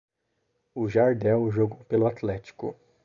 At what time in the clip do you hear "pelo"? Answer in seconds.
1.85-2.07